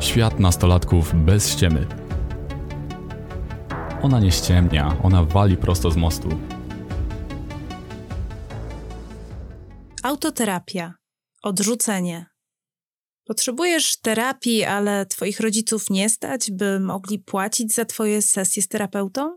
Świat 0.00 0.40
nastolatków 0.40 1.12
bez 1.14 1.52
ściemy. 1.52 1.86
Ona 4.02 4.20
nie 4.20 4.32
ściemnia, 4.32 4.96
ona 5.02 5.24
wali 5.24 5.56
prosto 5.56 5.90
z 5.90 5.96
mostu. 5.96 6.28
Autoterapia. 10.02 10.94
Odrzucenie. 11.42 12.26
Potrzebujesz 13.26 14.00
terapii, 14.00 14.64
ale 14.64 15.06
twoich 15.06 15.40
rodziców 15.40 15.90
nie 15.90 16.08
stać, 16.08 16.50
by 16.50 16.80
mogli 16.80 17.18
płacić 17.18 17.74
za 17.74 17.84
twoje 17.84 18.22
sesje 18.22 18.62
z 18.62 18.68
terapeutą? 18.68 19.36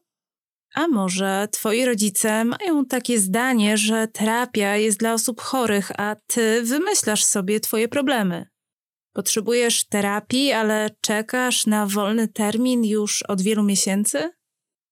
A 0.76 0.88
może 0.88 1.48
twoi 1.52 1.86
rodzice 1.86 2.46
mają 2.46 2.86
takie 2.86 3.20
zdanie, 3.20 3.78
że 3.78 4.08
terapia 4.08 4.76
jest 4.76 5.00
dla 5.00 5.14
osób 5.14 5.42
chorych, 5.42 5.92
a 6.00 6.16
ty 6.28 6.64
wymyślasz 6.64 7.24
sobie 7.24 7.60
twoje 7.60 7.88
problemy? 7.88 8.57
Potrzebujesz 9.18 9.88
terapii, 9.88 10.52
ale 10.52 10.89
czekasz 11.02 11.66
na 11.66 11.86
wolny 11.86 12.28
termin 12.28 12.84
już 12.84 13.24
od 13.24 13.42
wielu 13.42 13.64
miesięcy? 13.64 14.32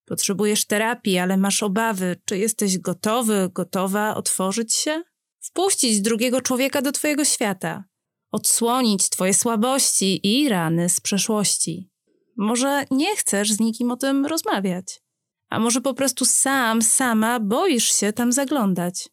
Potrzebujesz 0.06 0.66
terapii, 0.66 1.18
ale 1.18 1.38
masz 1.38 1.64
obawy, 1.64 2.22
czy 2.26 2.38
jesteś 2.38 2.78
gotowy, 2.78 3.50
gotowa 3.54 4.16
otworzyć 4.16 4.76
się? 4.76 5.04
Wpuścić 5.40 6.02
drugiego 6.02 6.42
człowieka 6.42 6.82
do 6.82 6.92
twojego 6.92 7.26
świata, 7.26 7.84
odsłonić 8.32 9.10
twoje 9.10 9.34
słabości 9.34 10.20
i 10.28 10.50
rany 10.50 10.90
z 10.90 11.02
przeszłości. 11.02 11.90
Może 12.38 12.86
nie 12.92 13.16
chcesz 13.16 13.52
z 13.52 13.60
nikim 13.60 13.92
o 13.92 13.98
tym 13.98 14.26
rozmawiać, 14.26 15.02
a 15.50 15.60
może 15.60 15.82
po 15.82 15.94
prostu 15.94 16.26
sam, 16.26 16.82
sama 16.82 17.40
boisz 17.40 17.94
się 17.94 18.14
tam 18.14 18.32
zaglądać. 18.32 19.10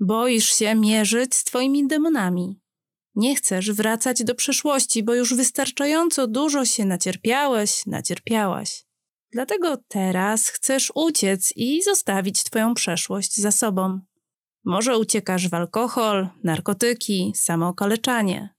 Boisz 0.00 0.54
się 0.54 0.74
mierzyć 0.74 1.34
z 1.34 1.44
twoimi 1.44 1.86
demonami. 1.86 2.60
Nie 3.14 3.36
chcesz 3.36 3.72
wracać 3.72 4.24
do 4.24 4.34
przeszłości, 4.34 5.02
bo 5.02 5.14
już 5.14 5.34
wystarczająco 5.34 6.26
dużo 6.26 6.64
się 6.64 6.84
nacierpiałeś, 6.84 7.86
nacierpiałaś. 7.86 8.84
Dlatego 9.32 9.76
teraz 9.88 10.48
chcesz 10.48 10.92
uciec 10.94 11.52
i 11.56 11.82
zostawić 11.82 12.44
twoją 12.44 12.74
przeszłość 12.74 13.36
za 13.36 13.50
sobą. 13.50 14.00
Może 14.64 14.98
uciekasz 14.98 15.48
w 15.48 15.54
alkohol, 15.54 16.28
narkotyki, 16.44 17.32
samookaleczanie. 17.36 18.54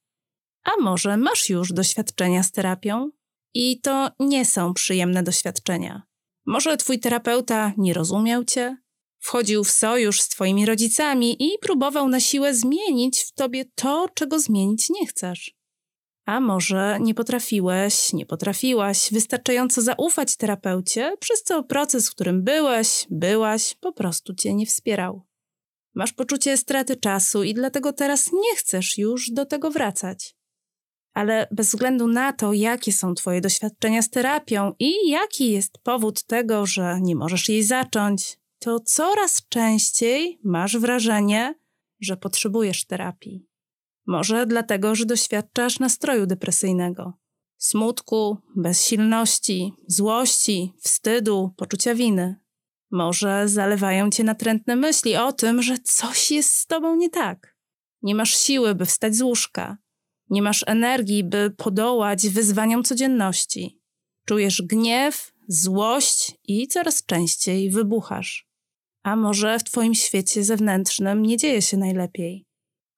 A 0.63 0.81
może 0.81 1.17
masz 1.17 1.49
już 1.49 1.73
doświadczenia 1.73 2.43
z 2.43 2.51
terapią? 2.51 3.11
I 3.53 3.81
to 3.81 4.11
nie 4.19 4.45
są 4.45 4.73
przyjemne 4.73 5.23
doświadczenia. 5.23 6.01
Może 6.45 6.77
twój 6.77 6.99
terapeuta 6.99 7.73
nie 7.77 7.93
rozumiał 7.93 8.43
cię, 8.43 8.77
wchodził 9.21 9.63
w 9.63 9.71
sojusz 9.71 10.21
z 10.21 10.27
twoimi 10.27 10.65
rodzicami 10.65 11.43
i 11.43 11.57
próbował 11.61 12.09
na 12.09 12.19
siłę 12.19 12.55
zmienić 12.55 13.19
w 13.19 13.31
tobie 13.31 13.65
to, 13.75 14.07
czego 14.13 14.39
zmienić 14.39 14.89
nie 14.89 15.07
chcesz. 15.07 15.55
A 16.25 16.39
może 16.39 16.97
nie 17.01 17.13
potrafiłeś, 17.13 18.13
nie 18.13 18.25
potrafiłaś 18.25 19.09
wystarczająco 19.11 19.81
zaufać 19.81 20.37
terapeucie, 20.37 21.15
przez 21.19 21.43
co 21.43 21.63
proces, 21.63 22.09
w 22.09 22.11
którym 22.11 22.43
byłeś, 22.43 23.07
byłaś, 23.09 23.75
po 23.79 23.93
prostu 23.93 24.35
cię 24.35 24.53
nie 24.53 24.65
wspierał. 24.65 25.21
Masz 25.95 26.13
poczucie 26.13 26.57
straty 26.57 26.95
czasu 26.95 27.43
i 27.43 27.53
dlatego 27.53 27.93
teraz 27.93 28.31
nie 28.33 28.55
chcesz 28.55 28.97
już 28.97 29.31
do 29.31 29.45
tego 29.45 29.71
wracać. 29.71 30.35
Ale 31.13 31.47
bez 31.51 31.67
względu 31.67 32.07
na 32.07 32.33
to, 32.33 32.53
jakie 32.53 32.93
są 32.93 33.13
Twoje 33.13 33.41
doświadczenia 33.41 34.01
z 34.01 34.09
terapią 34.09 34.73
i 34.79 35.09
jaki 35.09 35.51
jest 35.51 35.77
powód 35.83 36.23
tego, 36.23 36.65
że 36.65 36.97
nie 37.01 37.15
możesz 37.15 37.49
jej 37.49 37.63
zacząć, 37.63 38.37
to 38.63 38.79
coraz 38.79 39.47
częściej 39.49 40.39
masz 40.43 40.77
wrażenie, 40.77 41.55
że 41.99 42.17
potrzebujesz 42.17 42.85
terapii. 42.85 43.47
Może 44.07 44.45
dlatego, 44.45 44.95
że 44.95 45.05
doświadczasz 45.05 45.79
nastroju 45.79 46.25
depresyjnego, 46.25 47.13
smutku, 47.57 48.37
bezsilności, 48.55 49.73
złości, 49.87 50.73
wstydu, 50.79 51.53
poczucia 51.57 51.95
winy. 51.95 52.35
Może 52.91 53.47
zalewają 53.47 54.09
cię 54.09 54.23
natrętne 54.23 54.75
myśli 54.75 55.15
o 55.15 55.33
tym, 55.33 55.61
że 55.61 55.77
coś 55.77 56.31
jest 56.31 56.55
z 56.55 56.67
tobą 56.67 56.95
nie 56.95 57.09
tak. 57.09 57.57
Nie 58.01 58.15
masz 58.15 58.37
siły, 58.37 58.75
by 58.75 58.85
wstać 58.85 59.15
z 59.15 59.21
łóżka. 59.21 59.77
Nie 60.29 60.41
masz 60.41 60.63
energii, 60.67 61.23
by 61.23 61.53
podołać 61.57 62.29
wyzwaniom 62.29 62.83
codzienności. 62.83 63.81
Czujesz 64.25 64.61
gniew, 64.61 65.33
złość 65.47 66.31
i 66.43 66.67
coraz 66.67 67.05
częściej 67.05 67.69
wybuchasz. 67.69 68.50
A 69.03 69.15
może 69.15 69.59
w 69.59 69.63
twoim 69.63 69.95
świecie 69.95 70.43
zewnętrznym 70.43 71.21
nie 71.21 71.37
dzieje 71.37 71.61
się 71.61 71.77
najlepiej. 71.77 72.45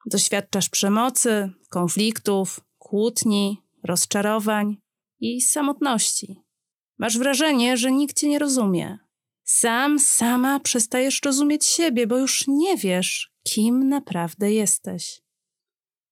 Doświadczasz 0.05 0.69
przemocy, 0.69 1.49
konfliktów, 1.69 2.59
kłótni, 2.77 3.61
rozczarowań 3.83 4.77
i 5.19 5.41
samotności. 5.41 6.41
Masz 6.99 7.17
wrażenie, 7.17 7.77
że 7.77 7.91
nikt 7.91 8.19
cię 8.19 8.29
nie 8.29 8.39
rozumie, 8.39 8.97
sam, 9.43 9.99
sama 9.99 10.59
przestajesz 10.59 11.21
rozumieć 11.25 11.65
siebie, 11.65 12.07
bo 12.07 12.17
już 12.17 12.47
nie 12.47 12.77
wiesz, 12.77 13.31
kim 13.43 13.89
naprawdę 13.89 14.51
jesteś. 14.51 15.21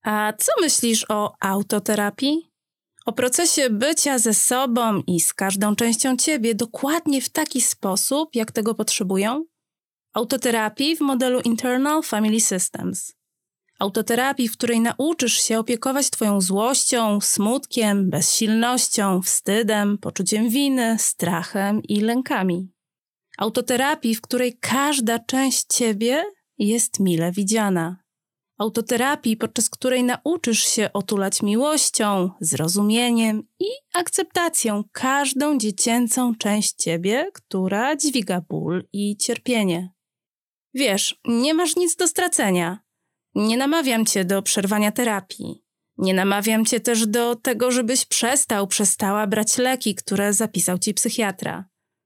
A 0.03 0.33
co 0.37 0.51
myślisz 0.61 1.05
o 1.09 1.33
autoterapii? 1.39 2.51
O 3.05 3.13
procesie 3.13 3.69
bycia 3.69 4.19
ze 4.19 4.33
sobą 4.33 5.03
i 5.07 5.19
z 5.19 5.33
każdą 5.33 5.75
częścią 5.75 6.17
ciebie 6.17 6.55
dokładnie 6.55 7.21
w 7.21 7.29
taki 7.29 7.61
sposób, 7.61 8.35
jak 8.35 8.51
tego 8.51 8.75
potrzebują? 8.75 9.45
Autoterapii 10.13 10.95
w 10.95 11.01
modelu 11.01 11.39
Internal 11.39 12.03
Family 12.03 12.41
Systems. 12.41 13.13
Autoterapii, 13.79 14.47
w 14.47 14.57
której 14.57 14.79
nauczysz 14.79 15.41
się 15.41 15.59
opiekować 15.59 16.09
Twoją 16.09 16.41
złością, 16.41 17.21
smutkiem, 17.21 18.09
bezsilnością, 18.09 19.21
wstydem, 19.21 19.97
poczuciem 19.97 20.49
winy, 20.49 20.95
strachem 20.99 21.83
i 21.83 22.01
lękami 22.01 22.71
autoterapii, 23.41 24.15
w 24.15 24.21
której 24.21 24.57
każda 24.57 25.19
część 25.19 25.65
ciebie 25.69 26.23
jest 26.57 26.99
mile 26.99 27.31
widziana. 27.31 27.97
Autoterapii, 28.57 29.37
podczas 29.37 29.69
której 29.69 30.03
nauczysz 30.03 30.63
się 30.65 30.89
otulać 30.93 31.41
miłością, 31.41 32.29
zrozumieniem 32.41 33.43
i 33.59 33.67
akceptacją 33.93 34.83
każdą 34.91 35.57
dziecięcą 35.57 36.35
część 36.35 36.73
ciebie, 36.73 37.29
która 37.33 37.95
dźwiga 37.95 38.41
ból 38.49 38.87
i 38.93 39.17
cierpienie. 39.17 39.89
Wiesz, 40.73 41.19
nie 41.25 41.53
masz 41.53 41.75
nic 41.75 41.95
do 41.95 42.07
stracenia. 42.07 42.79
Nie 43.35 43.57
namawiam 43.57 44.05
cię 44.05 44.25
do 44.25 44.41
przerwania 44.41 44.91
terapii. 44.91 45.63
Nie 45.97 46.13
namawiam 46.13 46.65
cię 46.65 46.79
też 46.79 47.07
do 47.07 47.35
tego, 47.35 47.71
żebyś 47.71 48.05
przestał, 48.05 48.67
przestała 48.67 49.27
brać 49.27 49.57
leki, 49.57 49.95
które 49.95 50.33
zapisał 50.33 50.77
ci 50.77 50.93
psychiatra. 50.93 51.65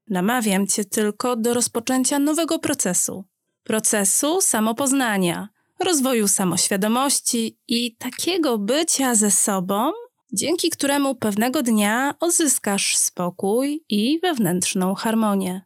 Namawiam 0.09 0.67
cię 0.67 0.85
tylko 0.85 1.35
do 1.35 1.53
rozpoczęcia 1.53 2.19
nowego 2.19 2.59
procesu 2.59 3.25
procesu 3.65 4.41
samopoznania, 4.41 5.49
rozwoju 5.79 6.27
samoświadomości 6.27 7.59
i 7.67 7.95
takiego 7.95 8.57
bycia 8.57 9.15
ze 9.15 9.31
sobą, 9.31 9.91
dzięki 10.33 10.69
któremu 10.69 11.15
pewnego 11.15 11.63
dnia 11.63 12.15
odzyskasz 12.19 12.97
spokój 12.97 13.83
i 13.89 14.19
wewnętrzną 14.19 14.95
harmonię. 14.95 15.65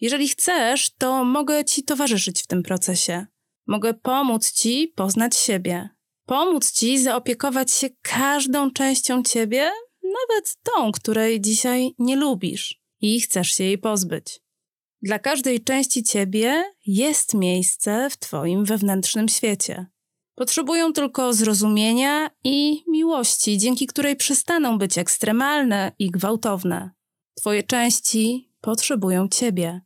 Jeżeli 0.00 0.28
chcesz, 0.28 0.90
to 0.98 1.24
mogę 1.24 1.64
ci 1.64 1.82
towarzyszyć 1.82 2.42
w 2.42 2.46
tym 2.46 2.62
procesie. 2.62 3.26
Mogę 3.66 3.94
pomóc 3.94 4.52
ci 4.52 4.92
poznać 4.96 5.36
siebie, 5.36 5.88
pomóc 6.26 6.72
ci 6.72 6.98
zaopiekować 6.98 7.72
się 7.72 7.88
każdą 8.02 8.70
częścią 8.70 9.22
ciebie, 9.22 9.70
nawet 10.02 10.56
tą, 10.62 10.92
której 10.92 11.40
dzisiaj 11.40 11.94
nie 11.98 12.16
lubisz 12.16 12.80
i 13.00 13.20
chcesz 13.20 13.48
się 13.48 13.64
jej 13.64 13.78
pozbyć. 13.78 14.40
Dla 15.02 15.18
każdej 15.18 15.64
części 15.64 16.02
ciebie 16.02 16.64
jest 16.86 17.34
miejsce 17.34 18.10
w 18.10 18.16
twoim 18.16 18.64
wewnętrznym 18.64 19.28
świecie. 19.28 19.86
Potrzebują 20.34 20.92
tylko 20.92 21.32
zrozumienia 21.32 22.30
i 22.44 22.84
miłości, 22.88 23.58
dzięki 23.58 23.86
której 23.86 24.16
przestaną 24.16 24.78
być 24.78 24.98
ekstremalne 24.98 25.92
i 25.98 26.10
gwałtowne. 26.10 26.90
Twoje 27.34 27.62
części 27.62 28.45
potrzebują 28.60 29.28
ciebie, 29.28 29.80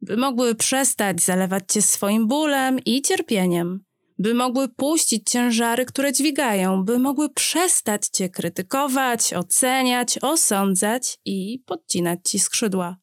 by 0.00 0.16
mogły 0.16 0.54
przestać 0.54 1.22
zalewać 1.22 1.64
cię 1.68 1.82
swoim 1.82 2.26
bólem 2.26 2.78
i 2.84 3.02
cierpieniem, 3.02 3.84
by 4.18 4.34
mogły 4.34 4.68
puścić 4.68 5.30
ciężary, 5.30 5.84
które 5.84 6.12
dźwigają, 6.12 6.84
by 6.84 6.98
mogły 6.98 7.28
przestać 7.28 8.08
cię 8.08 8.28
krytykować, 8.28 9.34
oceniać, 9.34 10.18
osądzać 10.22 11.18
i 11.24 11.62
podcinać 11.66 12.20
ci 12.24 12.38
skrzydła. 12.38 12.96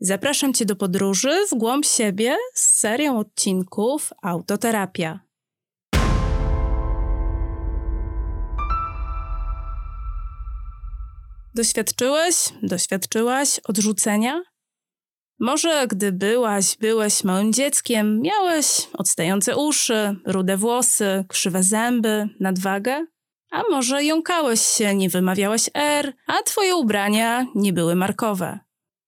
Zapraszam 0.00 0.54
cię 0.54 0.64
do 0.64 0.76
podróży 0.76 1.32
w 1.50 1.54
głąb 1.54 1.84
siebie 1.84 2.36
z 2.54 2.78
serią 2.78 3.18
odcinków 3.18 4.12
Autoterapia. 4.22 5.29
Doświadczyłeś, 11.54 12.34
doświadczyłaś 12.62 13.60
odrzucenia? 13.64 14.42
Może 15.40 15.86
gdy 15.88 16.12
byłaś, 16.12 16.76
byłeś 16.76 17.24
małym 17.24 17.52
dzieckiem, 17.52 18.20
miałeś 18.20 18.88
odstające 18.92 19.56
uszy, 19.56 20.16
rude 20.26 20.56
włosy, 20.56 21.24
krzywe 21.28 21.62
zęby, 21.62 22.28
nadwagę? 22.40 23.06
A 23.50 23.62
może 23.70 24.04
jąkałeś 24.04 24.60
się, 24.60 24.94
nie 24.94 25.08
wymawiałeś 25.08 25.70
R, 25.74 26.12
a 26.26 26.42
twoje 26.42 26.76
ubrania 26.76 27.46
nie 27.54 27.72
były 27.72 27.94
markowe. 27.94 28.58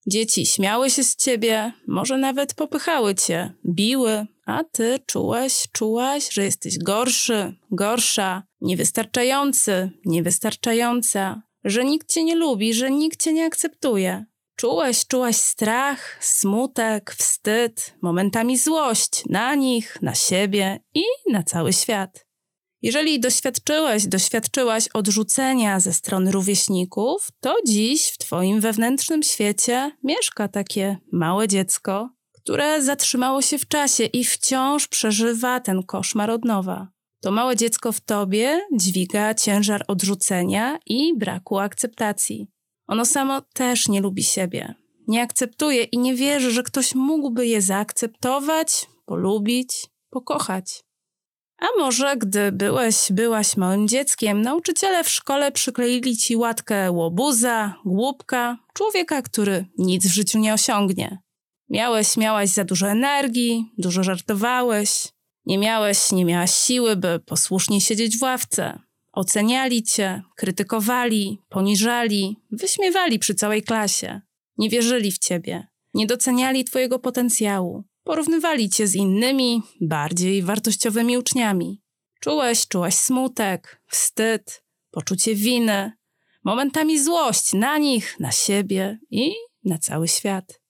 Dzieci 0.06 0.46
śmiały 0.46 0.90
się 0.90 1.04
z 1.04 1.16
ciebie, 1.16 1.72
może 1.86 2.18
nawet 2.18 2.54
popychały 2.54 3.14
cię, 3.14 3.54
biły, 3.66 4.26
a 4.46 4.64
ty 4.64 4.98
czułeś, 5.06 5.68
czułaś, 5.72 6.32
że 6.32 6.44
jesteś 6.44 6.78
gorszy, 6.78 7.54
gorsza, 7.70 8.42
niewystarczający, 8.60 9.90
niewystarczająca, 10.04 11.42
że 11.64 11.84
nikt 11.84 12.12
cię 12.12 12.24
nie 12.24 12.34
lubi, 12.34 12.74
że 12.74 12.90
nikt 12.90 13.22
cię 13.22 13.32
nie 13.32 13.46
akceptuje. 13.46 14.24
Czułeś, 14.56 15.06
czułaś 15.06 15.36
strach, 15.36 16.24
smutek, 16.24 17.14
wstyd, 17.18 17.94
momentami 18.02 18.58
złość 18.58 19.22
na 19.28 19.54
nich, 19.54 19.98
na 20.02 20.14
siebie 20.14 20.80
i 20.94 21.02
na 21.30 21.42
cały 21.42 21.72
świat. 21.72 22.26
Jeżeli 22.82 23.20
doświadczyłeś, 23.20 24.06
doświadczyłaś 24.06 24.88
odrzucenia 24.94 25.80
ze 25.80 25.92
strony 25.92 26.32
rówieśników, 26.32 27.28
to 27.40 27.56
dziś 27.66 28.10
w 28.10 28.18
Twoim 28.18 28.60
wewnętrznym 28.60 29.22
świecie 29.22 29.90
mieszka 30.04 30.48
takie 30.48 30.96
małe 31.12 31.48
dziecko, 31.48 32.10
które 32.32 32.82
zatrzymało 32.82 33.42
się 33.42 33.58
w 33.58 33.68
czasie 33.68 34.04
i 34.04 34.24
wciąż 34.24 34.88
przeżywa 34.88 35.60
ten 35.60 35.82
koszmar 35.82 36.30
od 36.30 36.44
nowa. 36.44 36.88
To 37.22 37.30
małe 37.30 37.56
dziecko 37.56 37.92
w 37.92 38.00
Tobie 38.00 38.60
dźwiga 38.72 39.34
ciężar 39.34 39.84
odrzucenia 39.88 40.78
i 40.86 41.18
braku 41.18 41.58
akceptacji. 41.58 42.46
Ono 42.86 43.04
samo 43.04 43.40
też 43.40 43.88
nie 43.88 44.00
lubi 44.00 44.22
siebie. 44.22 44.74
Nie 45.08 45.22
akceptuje 45.22 45.82
i 45.82 45.98
nie 45.98 46.14
wierzy, 46.14 46.50
że 46.50 46.62
ktoś 46.62 46.94
mógłby 46.94 47.46
je 47.46 47.62
zaakceptować, 47.62 48.86
polubić, 49.04 49.86
pokochać. 50.10 50.84
A 51.58 51.66
może 51.78 52.16
gdy 52.16 52.52
byłeś, 52.52 52.96
byłaś 53.10 53.56
małym 53.56 53.88
dzieckiem, 53.88 54.42
nauczyciele 54.42 55.04
w 55.04 55.08
szkole 55.08 55.52
przykleili 55.52 56.16
ci 56.16 56.36
łatkę 56.36 56.92
łobuza, 56.92 57.74
głupka, 57.84 58.58
człowieka, 58.74 59.22
który 59.22 59.66
nic 59.78 60.06
w 60.06 60.12
życiu 60.12 60.38
nie 60.38 60.54
osiągnie. 60.54 61.18
Miałeś, 61.68 62.16
miałaś 62.16 62.48
za 62.48 62.64
dużo 62.64 62.88
energii, 62.88 63.72
dużo 63.78 64.02
żartowałeś, 64.02 65.08
nie 65.46 65.58
miałeś, 65.58 66.12
nie 66.12 66.24
miałaś 66.24 66.54
siły, 66.54 66.96
by 66.96 67.20
posłusznie 67.26 67.80
siedzieć 67.80 68.18
w 68.18 68.22
ławce. 68.22 68.78
Oceniali 69.12 69.82
cię, 69.82 70.22
krytykowali, 70.36 71.38
poniżali, 71.48 72.36
wyśmiewali 72.50 73.18
przy 73.18 73.34
całej 73.34 73.62
klasie. 73.62 74.20
Nie 74.58 74.68
wierzyli 74.68 75.12
w 75.12 75.18
ciebie, 75.18 75.66
nie 75.94 76.06
doceniali 76.06 76.64
twojego 76.64 76.98
potencjału. 76.98 77.84
Porównywali 78.04 78.70
cię 78.70 78.86
z 78.86 78.94
innymi, 78.94 79.62
bardziej 79.80 80.42
wartościowymi 80.42 81.18
uczniami. 81.18 81.82
Czułeś, 82.20 82.68
czułaś 82.68 82.94
smutek, 82.94 83.82
wstyd, 83.86 84.64
poczucie 84.90 85.34
winy, 85.34 85.92
momentami 86.44 87.02
złość 87.02 87.52
na 87.52 87.78
nich, 87.78 88.20
na 88.20 88.32
siebie 88.32 88.98
i 89.10 89.32
na 89.64 89.78
cały 89.78 90.08
świat. 90.08 90.61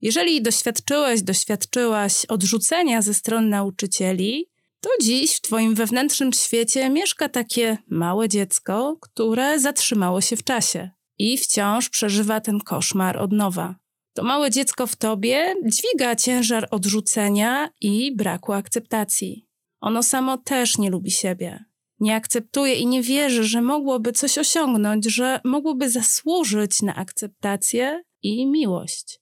Jeżeli 0.00 0.42
doświadczyłeś, 0.42 1.22
doświadczyłaś 1.22 2.24
odrzucenia 2.26 3.02
ze 3.02 3.14
strony 3.14 3.48
nauczycieli, 3.48 4.48
to 4.80 4.90
dziś 5.02 5.36
w 5.36 5.40
Twoim 5.40 5.74
wewnętrznym 5.74 6.32
świecie 6.32 6.90
mieszka 6.90 7.28
takie 7.28 7.78
małe 7.90 8.28
dziecko, 8.28 8.96
które 9.00 9.60
zatrzymało 9.60 10.20
się 10.20 10.36
w 10.36 10.44
czasie 10.44 10.90
i 11.18 11.38
wciąż 11.38 11.88
przeżywa 11.88 12.40
ten 12.40 12.60
koszmar 12.60 13.18
od 13.18 13.32
nowa. 13.32 13.74
To 14.14 14.24
małe 14.24 14.50
dziecko 14.50 14.86
w 14.86 14.96
Tobie 14.96 15.54
dźwiga 15.66 16.16
ciężar 16.16 16.68
odrzucenia 16.70 17.70
i 17.80 18.16
braku 18.16 18.52
akceptacji. 18.52 19.46
Ono 19.80 20.02
samo 20.02 20.38
też 20.38 20.78
nie 20.78 20.90
lubi 20.90 21.10
siebie. 21.10 21.64
Nie 22.00 22.16
akceptuje 22.16 22.74
i 22.74 22.86
nie 22.86 23.02
wierzy, 23.02 23.44
że 23.44 23.62
mogłoby 23.62 24.12
coś 24.12 24.38
osiągnąć, 24.38 25.04
że 25.04 25.40
mogłoby 25.44 25.90
zasłużyć 25.90 26.82
na 26.82 26.94
akceptację 26.94 28.02
i 28.22 28.46
miłość. 28.46 29.20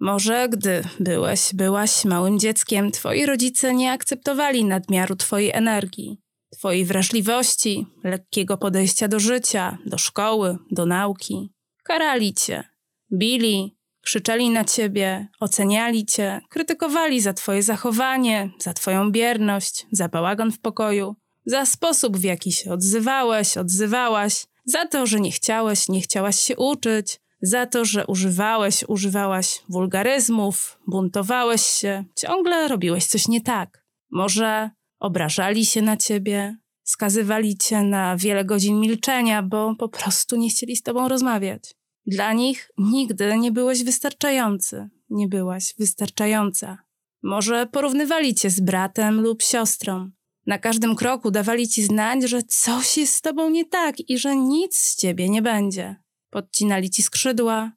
Może 0.00 0.48
gdy 0.48 0.82
byłeś, 1.00 1.50
byłaś 1.54 2.04
małym 2.04 2.38
dzieckiem, 2.38 2.90
twoi 2.90 3.26
rodzice 3.26 3.74
nie 3.74 3.92
akceptowali 3.92 4.64
nadmiaru 4.64 5.16
twojej 5.16 5.50
energii, 5.50 6.20
twojej 6.50 6.84
wrażliwości, 6.84 7.86
lekkiego 8.04 8.58
podejścia 8.58 9.08
do 9.08 9.20
życia, 9.20 9.78
do 9.86 9.98
szkoły, 9.98 10.58
do 10.70 10.86
nauki. 10.86 11.52
Karali 11.84 12.34
cię, 12.34 12.64
bili, 13.12 13.78
krzyczeli 14.00 14.50
na 14.50 14.64
ciebie, 14.64 15.28
oceniali 15.40 16.06
cię, 16.06 16.40
krytykowali 16.48 17.20
za 17.20 17.32
twoje 17.32 17.62
zachowanie, 17.62 18.50
za 18.58 18.72
twoją 18.72 19.12
bierność, 19.12 19.86
za 19.92 20.08
bałagan 20.08 20.52
w 20.52 20.60
pokoju, 20.60 21.16
za 21.46 21.66
sposób, 21.66 22.16
w 22.16 22.22
jaki 22.22 22.52
się 22.52 22.72
odzywałeś, 22.72 23.56
odzywałaś, 23.56 24.46
za 24.64 24.86
to, 24.86 25.06
że 25.06 25.20
nie 25.20 25.32
chciałeś, 25.32 25.88
nie 25.88 26.00
chciałaś 26.00 26.40
się 26.40 26.56
uczyć, 26.56 27.20
za 27.42 27.66
to, 27.66 27.84
że 27.84 28.06
używałeś, 28.06 28.84
używałaś 28.88 29.62
wulgaryzmów, 29.68 30.78
buntowałeś 30.86 31.62
się, 31.62 32.04
ciągle 32.16 32.68
robiłeś 32.68 33.06
coś 33.06 33.28
nie 33.28 33.40
tak. 33.40 33.84
Może 34.10 34.70
obrażali 34.98 35.66
się 35.66 35.82
na 35.82 35.96
ciebie, 35.96 36.56
skazywali 36.84 37.56
cię 37.58 37.82
na 37.82 38.16
wiele 38.16 38.44
godzin 38.44 38.80
milczenia, 38.80 39.42
bo 39.42 39.74
po 39.78 39.88
prostu 39.88 40.36
nie 40.36 40.48
chcieli 40.48 40.76
z 40.76 40.82
tobą 40.82 41.08
rozmawiać. 41.08 41.74
Dla 42.06 42.32
nich 42.32 42.70
nigdy 42.78 43.38
nie 43.38 43.52
byłeś 43.52 43.84
wystarczający, 43.84 44.88
nie 45.10 45.28
byłaś 45.28 45.74
wystarczająca. 45.78 46.78
Może 47.22 47.66
porównywali 47.66 48.34
cię 48.34 48.50
z 48.50 48.60
bratem 48.60 49.20
lub 49.20 49.42
siostrą. 49.42 50.10
Na 50.46 50.58
każdym 50.58 50.96
kroku 50.96 51.30
dawali 51.30 51.68
ci 51.68 51.82
znać, 51.82 52.22
że 52.22 52.42
coś 52.42 52.98
jest 52.98 53.14
z 53.14 53.20
tobą 53.20 53.50
nie 53.50 53.64
tak 53.64 54.00
i 54.10 54.18
że 54.18 54.36
nic 54.36 54.76
z 54.76 54.96
ciebie 54.96 55.28
nie 55.28 55.42
będzie. 55.42 55.96
Podcinali 56.30 56.90
ci 56.90 57.02
skrzydła, 57.02 57.72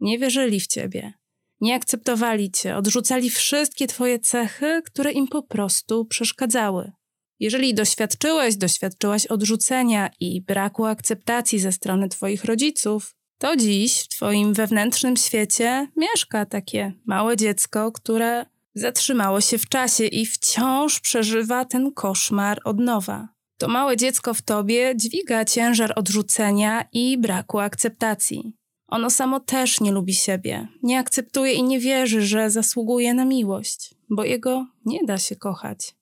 nie 0.00 0.18
wierzyli 0.18 0.60
w 0.60 0.66
ciebie, 0.66 1.12
nie 1.60 1.74
akceptowali 1.74 2.50
cię, 2.50 2.76
odrzucali 2.76 3.30
wszystkie 3.30 3.86
twoje 3.86 4.18
cechy, 4.18 4.82
które 4.84 5.12
im 5.12 5.28
po 5.28 5.42
prostu 5.42 6.04
przeszkadzały. 6.04 6.92
Jeżeli 7.40 7.74
doświadczyłeś, 7.74 8.56
doświadczyłaś 8.56 9.26
odrzucenia 9.26 10.10
i 10.20 10.42
braku 10.42 10.84
akceptacji 10.84 11.58
ze 11.58 11.72
strony 11.72 12.08
twoich 12.08 12.44
rodziców, 12.44 13.14
to 13.38 13.56
dziś 13.56 14.00
w 14.00 14.08
twoim 14.08 14.54
wewnętrznym 14.54 15.16
świecie 15.16 15.88
mieszka 15.96 16.46
takie 16.46 16.92
małe 17.06 17.36
dziecko, 17.36 17.92
które 17.92 18.46
zatrzymało 18.74 19.40
się 19.40 19.58
w 19.58 19.68
czasie 19.68 20.04
i 20.04 20.26
wciąż 20.26 21.00
przeżywa 21.00 21.64
ten 21.64 21.92
koszmar 21.92 22.60
od 22.64 22.78
nowa. 22.78 23.35
To 23.58 23.68
małe 23.68 23.96
dziecko 23.96 24.34
w 24.34 24.42
tobie 24.42 24.96
dźwiga 24.96 25.44
ciężar 25.44 25.92
odrzucenia 25.96 26.88
i 26.92 27.18
braku 27.18 27.58
akceptacji. 27.58 28.52
Ono 28.88 29.10
samo 29.10 29.40
też 29.40 29.80
nie 29.80 29.92
lubi 29.92 30.14
siebie, 30.14 30.68
nie 30.82 30.98
akceptuje 30.98 31.52
i 31.52 31.62
nie 31.62 31.80
wierzy, 31.80 32.22
że 32.22 32.50
zasługuje 32.50 33.14
na 33.14 33.24
miłość, 33.24 33.94
bo 34.10 34.24
jego 34.24 34.66
nie 34.84 35.04
da 35.04 35.18
się 35.18 35.36
kochać. 35.36 35.94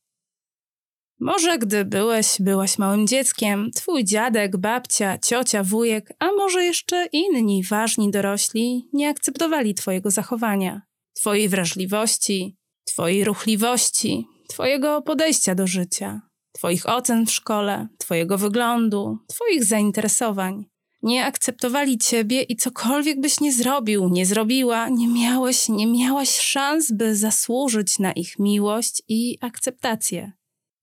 Może 1.21 1.59
gdy 1.59 1.85
byłeś, 1.85 2.37
byłaś 2.41 2.79
małym 2.79 3.07
dzieckiem, 3.07 3.71
twój 3.75 4.05
dziadek, 4.05 4.57
babcia, 4.57 5.19
ciocia, 5.19 5.63
wujek, 5.63 6.13
a 6.19 6.27
może 6.27 6.65
jeszcze 6.65 7.07
inni 7.13 7.65
ważni 7.65 8.11
dorośli 8.11 8.89
nie 8.93 9.09
akceptowali 9.09 9.75
twojego 9.75 10.11
zachowania, 10.11 10.83
twojej 11.15 11.49
wrażliwości, 11.49 12.57
twojej 12.85 13.25
ruchliwości, 13.25 14.27
twojego 14.49 15.03
podejścia 15.03 15.55
do 15.55 15.67
życia. 15.67 16.21
Twoich 16.57 16.89
ocen 16.89 17.27
w 17.27 17.31
szkole, 17.31 17.89
Twojego 17.99 18.39
wyglądu, 18.39 19.19
Twoich 19.27 19.65
zainteresowań. 19.65 20.65
Nie 21.03 21.25
akceptowali 21.27 21.99
Ciebie 21.99 22.43
i 22.43 22.57
cokolwiek 22.57 23.21
byś 23.21 23.41
nie 23.41 23.53
zrobił, 23.53 24.09
nie 24.09 24.27
zrobiła, 24.27 24.89
nie 24.89 25.09
miałeś, 25.09 25.69
nie 25.69 25.87
miałaś 25.87 26.39
szans, 26.39 26.93
by 26.93 27.17
zasłużyć 27.17 27.99
na 27.99 28.13
ich 28.13 28.39
miłość 28.39 29.03
i 29.09 29.39
akceptację. 29.41 30.33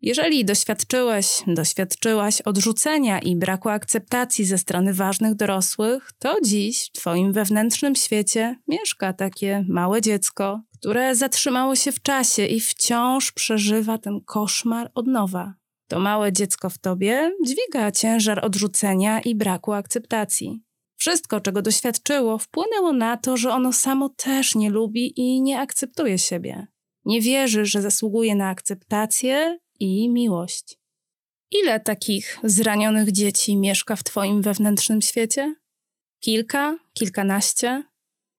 Jeżeli 0.01 0.45
doświadczyłeś, 0.45 1.43
doświadczyłaś 1.47 2.41
odrzucenia 2.41 3.19
i 3.19 3.35
braku 3.35 3.69
akceptacji 3.69 4.45
ze 4.45 4.57
strony 4.57 4.93
ważnych 4.93 5.35
dorosłych, 5.35 6.11
to 6.19 6.37
dziś 6.45 6.89
w 6.93 6.99
Twoim 6.99 7.33
wewnętrznym 7.33 7.95
świecie 7.95 8.55
mieszka 8.67 9.13
takie 9.13 9.65
małe 9.69 10.01
dziecko, 10.01 10.61
które 10.79 11.15
zatrzymało 11.15 11.75
się 11.75 11.91
w 11.91 12.01
czasie 12.01 12.45
i 12.45 12.59
wciąż 12.59 13.31
przeżywa 13.31 13.97
ten 13.97 14.21
koszmar 14.21 14.91
od 14.95 15.07
nowa. 15.07 15.60
To 15.91 15.99
małe 15.99 16.33
dziecko 16.33 16.69
w 16.69 16.77
tobie 16.77 17.31
dźwiga 17.45 17.91
ciężar 17.91 18.45
odrzucenia 18.45 19.21
i 19.21 19.35
braku 19.35 19.73
akceptacji. 19.73 20.63
Wszystko, 20.97 21.41
czego 21.41 21.61
doświadczyło, 21.61 22.37
wpłynęło 22.37 22.93
na 22.93 23.17
to, 23.17 23.37
że 23.37 23.51
ono 23.51 23.73
samo 23.73 24.09
też 24.09 24.55
nie 24.55 24.69
lubi 24.69 25.19
i 25.19 25.41
nie 25.41 25.59
akceptuje 25.59 26.17
siebie. 26.17 26.67
Nie 27.05 27.21
wierzy, 27.21 27.65
że 27.65 27.81
zasługuje 27.81 28.35
na 28.35 28.49
akceptację 28.49 29.59
i 29.79 30.09
miłość. 30.09 30.79
Ile 31.51 31.79
takich 31.79 32.39
zranionych 32.43 33.11
dzieci 33.11 33.57
mieszka 33.57 33.95
w 33.95 34.03
Twoim 34.03 34.41
wewnętrznym 34.41 35.01
świecie? 35.01 35.55
Kilka, 36.19 36.77
kilkanaście? 36.93 37.83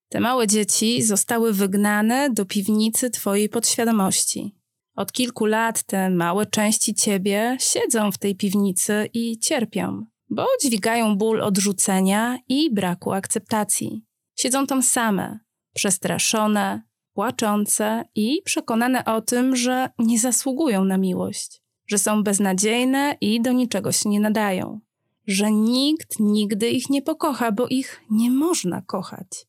Te 0.08 0.20
małe 0.20 0.46
dzieci 0.46 1.02
zostały 1.02 1.52
wygnane 1.52 2.30
do 2.30 2.44
piwnicy 2.44 3.10
Twojej 3.10 3.48
podświadomości. 3.48 4.61
Od 4.96 5.12
kilku 5.12 5.46
lat 5.46 5.82
te 5.82 6.10
małe 6.10 6.46
części 6.46 6.94
ciebie 6.94 7.56
siedzą 7.60 8.12
w 8.12 8.18
tej 8.18 8.36
piwnicy 8.36 9.08
i 9.14 9.38
cierpią, 9.38 10.06
bo 10.30 10.46
dźwigają 10.62 11.16
ból 11.16 11.42
odrzucenia 11.42 12.38
i 12.48 12.74
braku 12.74 13.12
akceptacji. 13.12 14.04
Siedzą 14.36 14.66
tam 14.66 14.82
same, 14.82 15.38
przestraszone, 15.74 16.82
płaczące 17.14 18.04
i 18.14 18.42
przekonane 18.44 19.04
o 19.04 19.20
tym, 19.20 19.56
że 19.56 19.88
nie 19.98 20.18
zasługują 20.18 20.84
na 20.84 20.98
miłość, 20.98 21.62
że 21.86 21.98
są 21.98 22.22
beznadziejne 22.22 23.16
i 23.20 23.40
do 23.40 23.52
niczego 23.52 23.92
się 23.92 24.08
nie 24.08 24.20
nadają, 24.20 24.80
że 25.26 25.52
nikt 25.52 26.20
nigdy 26.20 26.70
ich 26.70 26.90
nie 26.90 27.02
pokocha, 27.02 27.52
bo 27.52 27.68
ich 27.68 28.00
nie 28.10 28.30
można 28.30 28.82
kochać. 28.82 29.46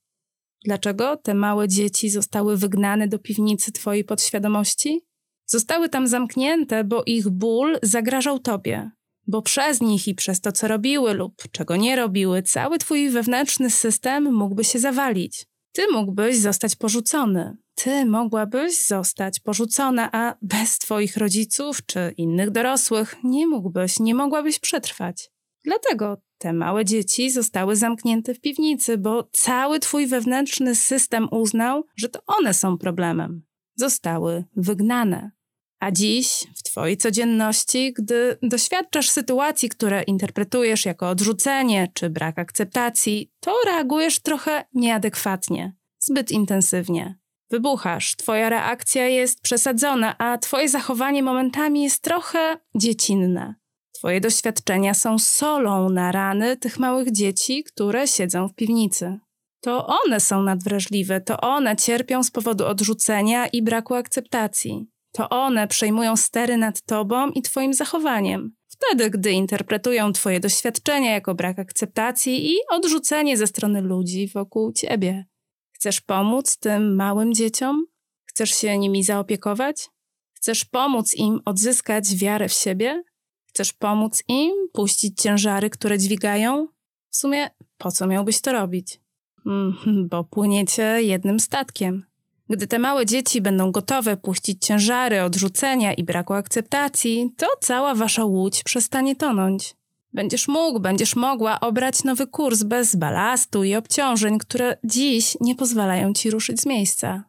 Dlaczego 0.66 1.18
te 1.18 1.34
małe 1.34 1.68
dzieci 1.68 2.10
zostały 2.10 2.58
wygnane 2.58 3.08
do 3.08 3.20
piwnicy 3.20 3.72
twojej 3.72 4.04
podświadomości? 4.04 5.02
Zostały 5.46 5.90
tam 5.90 6.08
zamknięte, 6.08 6.84
bo 6.84 7.04
ich 7.06 7.30
ból 7.30 7.78
zagrażał 7.84 8.40
tobie, 8.40 8.92
bo 9.28 9.42
przez 9.42 9.82
nich 9.82 10.08
i 10.08 10.16
przez 10.16 10.42
to, 10.42 10.52
co 10.52 10.68
robiły 10.68 11.14
lub 11.14 11.34
czego 11.52 11.76
nie 11.76 11.96
robiły, 11.96 12.42
cały 12.42 12.78
twój 12.78 13.10
wewnętrzny 13.10 13.70
system 13.70 14.34
mógłby 14.34 14.64
się 14.64 14.80
zawalić. 14.80 15.46
Ty 15.72 15.82
mógłbyś 15.92 16.38
zostać 16.38 16.76
porzucony. 16.76 17.58
Ty 17.76 18.06
mogłabyś 18.06 18.78
zostać 18.88 19.40
porzucona, 19.40 20.10
a 20.12 20.36
bez 20.42 20.78
twoich 20.78 21.18
rodziców 21.18 21.86
czy 21.86 22.14
innych 22.18 22.52
dorosłych 22.52 23.16
nie 23.24 23.48
mógłbyś, 23.48 24.00
nie 24.00 24.16
mogłabyś 24.16 24.60
przetrwać. 24.60 25.30
Dlatego 25.66 26.22
te 26.38 26.54
małe 26.54 26.86
dzieci 26.86 27.32
zostały 27.32 27.76
zamknięte 27.76 28.34
w 28.34 28.42
piwnicy, 28.42 28.98
bo 28.98 29.30
cały 29.32 29.80
twój 29.80 30.08
wewnętrzny 30.08 30.76
system 30.76 31.28
uznał, 31.32 31.84
że 31.96 32.10
to 32.10 32.20
one 32.28 32.54
są 32.54 32.78
problemem. 32.78 33.44
Zostały 33.76 34.44
wygnane. 34.56 35.32
A 35.80 35.92
dziś, 35.92 36.44
w 36.56 36.64
Twojej 36.64 36.98
codzienności, 36.98 37.94
gdy 37.94 38.38
doświadczasz 38.42 39.10
sytuacji, 39.10 39.70
które 39.70 40.04
interpretujesz 40.04 40.86
jako 40.86 41.10
odrzucenie 41.10 41.88
czy 41.94 42.10
brak 42.10 42.40
akceptacji, 42.40 43.32
to 43.40 43.56
reagujesz 43.66 44.20
trochę 44.20 44.66
nieadekwatnie, 44.74 45.76
zbyt 46.00 46.32
intensywnie. 46.32 47.20
Wybuchasz, 47.50 48.16
Twoja 48.16 48.50
reakcja 48.50 49.08
jest 49.08 49.42
przesadzona, 49.42 50.18
a 50.18 50.38
Twoje 50.38 50.70
zachowanie 50.70 51.24
momentami 51.24 51.84
jest 51.84 52.02
trochę 52.02 52.58
dziecinne. 52.76 53.56
Twoje 53.92 54.22
doświadczenia 54.22 54.94
są 54.94 55.20
solą 55.20 55.90
na 55.90 56.12
rany 56.12 56.58
tych 56.58 56.80
małych 56.80 57.12
dzieci, 57.12 57.64
które 57.64 58.08
siedzą 58.08 58.48
w 58.48 58.56
piwnicy. 58.56 59.20
To 59.64 59.88
one 59.88 60.20
są 60.20 60.44
nadwrażliwe, 60.44 61.22
to 61.22 61.42
one 61.42 61.76
cierpią 61.76 62.24
z 62.24 62.32
powodu 62.32 62.66
odrzucenia 62.66 63.48
i 63.48 63.62
braku 63.62 63.94
akceptacji. 63.94 64.88
To 65.12 65.30
one 65.30 65.68
przejmują 65.68 66.18
stery 66.18 66.58
nad 66.58 66.82
tobą 66.82 67.30
i 67.30 67.42
twoim 67.42 67.74
zachowaniem. 67.74 68.56
Wtedy, 68.68 69.10
gdy 69.10 69.32
interpretują 69.32 70.14
twoje 70.14 70.40
doświadczenia 70.40 71.12
jako 71.14 71.36
brak 71.36 71.60
akceptacji 71.60 72.52
i 72.52 72.56
odrzucenie 72.70 73.38
ze 73.38 73.48
strony 73.48 73.82
ludzi 73.82 74.28
wokół 74.28 74.74
ciebie. 74.74 75.26
Chcesz 75.72 76.02
pomóc 76.02 76.58
tym 76.58 76.96
małym 76.96 77.34
dzieciom? 77.34 77.86
Chcesz 78.26 78.56
się 78.56 78.78
nimi 78.78 79.04
zaopiekować? 79.04 79.90
Chcesz 80.34 80.66
pomóc 80.66 81.16
im 81.16 81.40
odzyskać 81.46 82.16
wiarę 82.16 82.50
w 82.50 82.54
siebie? 82.54 83.04
Chcesz 83.46 83.74
pomóc 83.74 84.24
im 84.28 84.52
puścić 84.74 85.22
ciężary, 85.22 85.70
które 85.70 85.98
dźwigają? 85.98 86.68
W 87.10 87.18
sumie, 87.18 87.50
po 87.78 87.92
co 87.92 88.08
miałbyś 88.08 88.42
to 88.42 88.52
robić? 88.52 89.03
Mm, 89.46 89.74
bo 90.10 90.24
płyniecie 90.24 90.84
jednym 91.02 91.40
statkiem. 91.40 92.06
Gdy 92.50 92.68
te 92.68 92.80
małe 92.80 93.06
dzieci 93.06 93.42
będą 93.42 93.72
gotowe 93.72 94.18
puścić 94.18 94.66
ciężary 94.66 95.24
odrzucenia 95.24 95.94
i 95.94 96.04
braku 96.04 96.34
akceptacji, 96.34 97.34
to 97.38 97.48
cała 97.60 97.96
wasza 97.96 98.26
łódź 98.26 98.64
przestanie 98.64 99.16
tonąć. 99.16 99.76
Będziesz 100.14 100.48
mógł, 100.48 100.80
będziesz 100.80 101.16
mogła 101.16 101.60
obrać 101.60 102.04
nowy 102.04 102.28
kurs 102.28 102.64
bez 102.64 102.96
balastu 102.96 103.64
i 103.64 103.76
obciążeń, 103.76 104.38
które 104.38 104.78
dziś 104.84 105.38
nie 105.42 105.56
pozwalają 105.56 106.14
ci 106.14 106.32
ruszyć 106.32 106.62
z 106.62 106.66
miejsca. 106.66 107.24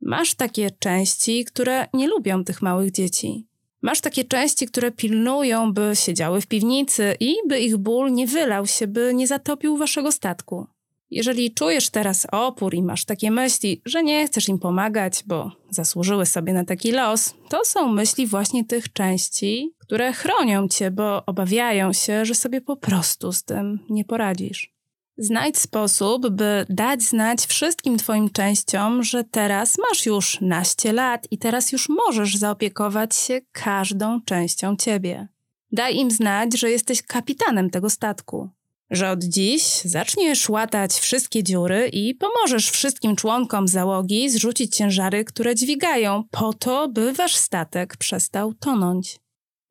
Masz 0.00 0.34
takie 0.34 0.70
części, 0.70 1.44
które 1.44 1.86
nie 1.94 2.08
lubią 2.08 2.44
tych 2.44 2.62
małych 2.62 2.90
dzieci. 2.90 3.46
Masz 3.82 4.00
takie 4.00 4.24
części, 4.24 4.66
które 4.66 4.90
pilnują, 4.90 5.72
by 5.72 5.90
siedziały 5.94 6.40
w 6.40 6.46
piwnicy 6.46 7.16
i 7.20 7.34
by 7.48 7.60
ich 7.60 7.76
ból 7.76 8.12
nie 8.12 8.26
wylał 8.26 8.66
się, 8.66 8.86
by 8.86 9.14
nie 9.14 9.26
zatopił 9.26 9.76
waszego 9.76 10.12
statku. 10.12 10.66
Jeżeli 11.10 11.54
czujesz 11.54 11.90
teraz 11.90 12.26
opór 12.32 12.74
i 12.74 12.82
masz 12.82 13.04
takie 13.04 13.30
myśli, 13.30 13.82
że 13.84 14.02
nie 14.02 14.26
chcesz 14.26 14.48
im 14.48 14.58
pomagać, 14.58 15.22
bo 15.26 15.52
zasłużyły 15.70 16.26
sobie 16.26 16.52
na 16.52 16.64
taki 16.64 16.92
los, 16.92 17.34
to 17.48 17.60
są 17.64 17.88
myśli 17.88 18.26
właśnie 18.26 18.64
tych 18.64 18.92
części, 18.92 19.74
które 19.78 20.12
chronią 20.12 20.68
cię, 20.68 20.90
bo 20.90 21.26
obawiają 21.26 21.92
się, 21.92 22.24
że 22.24 22.34
sobie 22.34 22.60
po 22.60 22.76
prostu 22.76 23.32
z 23.32 23.44
tym 23.44 23.78
nie 23.90 24.04
poradzisz. 24.04 24.76
Znajdź 25.18 25.58
sposób, 25.58 26.28
by 26.30 26.66
dać 26.68 27.02
znać 27.02 27.46
wszystkim 27.46 27.98
Twoim 27.98 28.30
częściom, 28.30 29.02
że 29.02 29.24
teraz 29.24 29.78
masz 29.78 30.06
już 30.06 30.40
naście 30.40 30.92
lat 30.92 31.26
i 31.30 31.38
teraz 31.38 31.72
już 31.72 31.88
możesz 31.88 32.36
zaopiekować 32.36 33.16
się 33.16 33.40
każdą 33.52 34.20
częścią 34.20 34.76
Ciebie. 34.76 35.28
Daj 35.72 35.96
im 35.96 36.10
znać, 36.10 36.58
że 36.58 36.70
jesteś 36.70 37.02
kapitanem 37.02 37.70
tego 37.70 37.90
statku, 37.90 38.50
że 38.90 39.10
od 39.10 39.24
dziś 39.24 39.62
zaczniesz 39.84 40.48
łatać 40.48 40.92
wszystkie 40.92 41.42
dziury 41.42 41.88
i 41.92 42.14
pomożesz 42.14 42.70
wszystkim 42.70 43.16
członkom 43.16 43.68
załogi 43.68 44.30
zrzucić 44.30 44.76
ciężary, 44.76 45.24
które 45.24 45.54
dźwigają, 45.54 46.24
po 46.30 46.52
to, 46.52 46.88
by 46.88 47.12
wasz 47.12 47.36
statek 47.36 47.96
przestał 47.96 48.54
tonąć. 48.54 49.18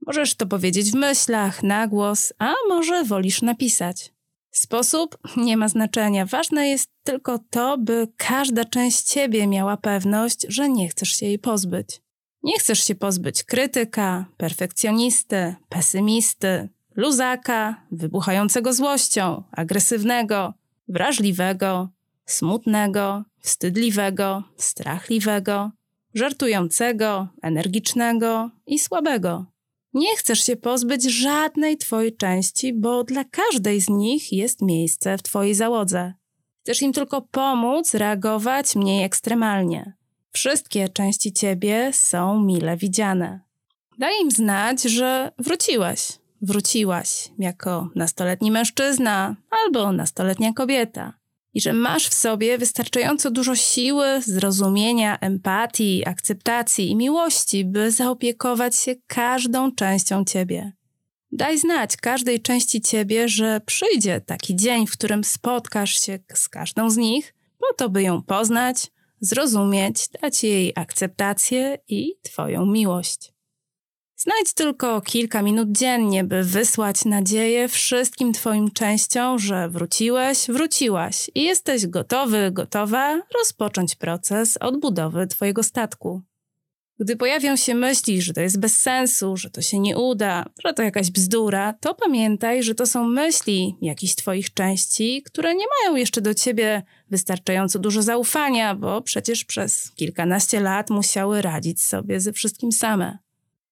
Możesz 0.07 0.36
to 0.36 0.45
powiedzieć 0.45 0.91
w 0.91 0.95
myślach, 0.95 1.63
na 1.63 1.88
głos, 1.88 2.34
a 2.39 2.53
może 2.69 3.03
wolisz 3.03 3.41
napisać. 3.41 4.12
Sposób 4.51 5.17
nie 5.38 5.57
ma 5.57 5.67
znaczenia. 5.67 6.25
Ważne 6.25 6.67
jest 6.67 6.89
tylko 7.03 7.39
to, 7.50 7.77
by 7.77 8.07
każda 8.17 8.65
część 8.65 9.01
ciebie 9.03 9.48
miała 9.48 9.77
pewność, 9.77 10.45
że 10.50 10.69
nie 10.69 10.89
chcesz 10.89 11.15
się 11.15 11.25
jej 11.25 11.39
pozbyć. 11.39 12.01
Nie 12.43 12.60
chcesz 12.60 12.84
się 12.84 12.95
pozbyć 12.95 13.43
krytyka, 13.43 14.25
perfekcjonisty, 14.38 15.55
pesymisty, 15.69 16.69
luzaka, 16.96 17.82
wybuchającego 17.92 18.74
złością, 18.74 19.44
agresywnego, 19.52 20.54
wrażliwego, 20.88 21.90
smutnego, 22.25 23.24
wstydliwego, 23.40 24.44
strachliwego, 24.58 25.72
żartującego, 26.14 27.28
energicznego 27.42 28.50
i 28.68 28.80
słabego. 28.80 29.46
Nie 29.94 30.16
chcesz 30.16 30.46
się 30.46 30.56
pozbyć 30.56 31.04
żadnej 31.04 31.78
twojej 31.78 32.18
części, 32.18 32.74
bo 32.74 33.04
dla 33.04 33.24
każdej 33.24 33.82
z 33.82 33.90
nich 33.90 34.34
jest 34.34 34.62
miejsce 34.62 35.18
w 35.18 35.24
twojej 35.24 35.54
załodze. 35.54 36.14
Chcesz 36.64 36.82
im 36.82 36.94
tylko 36.94 37.22
pomóc 37.22 37.94
reagować 37.94 38.75
mniej 38.75 39.04
ekstremalnie. 39.04 39.94
Wszystkie 40.32 40.90
części 40.90 41.34
ciebie 41.34 41.90
są 41.94 42.40
mile 42.44 42.78
widziane. 42.78 43.40
Daj 44.00 44.14
im 44.22 44.32
znać, 44.32 44.82
że 44.82 45.32
wróciłeś, 45.40 46.00
wróciłaś 46.46 47.32
jako 47.40 47.90
nastoletni 47.96 48.52
mężczyzna 48.52 49.36
albo 49.50 49.92
nastoletnia 49.92 50.54
kobieta 50.54 51.14
i 51.56 51.62
że 51.62 51.74
masz 51.74 52.08
w 52.08 52.14
sobie 52.14 52.58
wystarczająco 52.58 53.32
dużo 53.32 53.56
siły, 53.56 54.22
zrozumienia, 54.22 55.20
empatii, 55.20 56.08
akceptacji 56.08 56.92
i 56.92 56.96
miłości, 56.96 57.66
by 57.66 57.92
zaopiekować 57.92 58.75
się 58.75 58.96
każdą 59.08 59.72
częścią 59.72 60.25
ciebie. 60.25 60.72
Daj 61.32 61.60
znać 61.60 61.98
każdej 61.98 62.42
części 62.42 62.82
ciebie, 62.82 63.30
że 63.30 63.62
przyjdzie 63.66 64.22
taki 64.22 64.56
dzień, 64.56 64.88
w 64.88 64.92
którym 64.92 65.24
spotkasz 65.24 66.02
się 66.06 66.20
z 66.34 66.50
każdą 66.50 66.90
z 66.90 66.98
nich, 66.98 67.34
po 67.60 67.74
to, 67.74 67.90
by 67.90 68.04
ją 68.04 68.22
poznać, 68.24 68.92
zrozumieć, 69.20 70.10
dać 70.22 70.44
jej 70.44 70.74
akceptację 70.75 71.78
i 71.88 72.14
Twoją 72.22 72.66
miłość. 72.66 73.35
Znajdź 74.17 74.53
tylko 74.53 75.01
kilka 75.01 75.41
minut 75.41 75.72
dziennie, 75.72 76.24
by 76.24 76.43
wysłać 76.43 77.05
nadzieję 77.05 77.67
wszystkim 77.67 78.34
Twoim 78.34 78.72
częściom, 78.72 79.39
że 79.39 79.69
wróciłeś, 79.69 80.48
wróciłaś 80.48 81.31
i 81.36 81.43
jesteś 81.43 81.88
gotowy, 81.88 82.51
gotowa 82.51 83.22
rozpocząć 83.39 83.95
proces 83.95 84.57
odbudowy 84.57 85.27
Twojego 85.27 85.63
statku. 85.63 86.22
Gdy 87.00 87.15
pojawią 87.15 87.55
się 87.55 87.75
myśli, 87.75 88.22
że 88.22 88.34
to 88.34 88.41
jest 88.41 88.60
bez 88.60 88.77
sensu, 88.77 89.38
że 89.38 89.50
to 89.50 89.62
się 89.62 89.79
nie 89.79 89.98
uda, 89.98 90.45
że 90.65 90.74
to 90.74 90.84
jakaś 90.84 91.12
bzdura, 91.12 91.74
to 91.74 91.95
pamiętaj, 91.95 92.63
że 92.63 92.75
to 92.75 92.86
są 92.86 93.07
myśli 93.07 93.77
jakichś 93.81 94.15
Twoich 94.15 94.53
części, 94.53 95.24
które 95.25 95.55
nie 95.55 95.65
mają 95.81 95.95
jeszcze 95.95 96.22
do 96.22 96.34
Ciebie 96.34 96.84
wystarczająco 97.10 97.79
dużo 97.79 98.01
zaufania, 98.01 98.75
bo 98.75 99.01
przecież 99.01 99.45
przez 99.45 99.91
kilkanaście 99.91 100.60
lat 100.60 100.89
musiały 100.89 101.41
radzić 101.41 101.81
sobie 101.81 102.19
ze 102.19 102.34
wszystkim 102.34 102.72
same. 102.72 103.25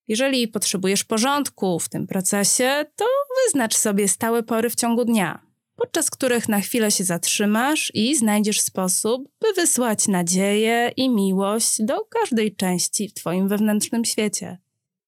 Jeżeli 0.07 0.48
potrzebujesz 0.48 1.03
porządku 1.03 1.79
w 1.79 1.89
tym 1.89 2.07
procesie, 2.07 2.86
to 2.95 3.05
wyznacz 3.45 3.75
sobie 3.75 4.07
stałe 4.07 4.43
pory 4.43 4.69
w 4.69 4.75
ciągu 4.75 5.05
dnia. 5.05 5.39
podczas 5.75 6.10
których 6.10 6.50
na 6.50 6.62
chwilę 6.62 6.91
się 6.91 7.03
zatrzymasz 7.03 7.91
i 7.95 8.15
znajdziesz 8.15 8.62
sposób, 8.62 9.29
by 9.41 9.53
wysłać 9.53 10.07
nadzieję 10.07 10.91
i 10.98 11.10
miłość 11.10 11.75
do 11.79 12.05
każdej 12.05 12.55
części 12.55 13.10
w 13.10 13.13
Twoim 13.13 13.48
wewnętrznym 13.48 14.05
świecie. 14.05 14.57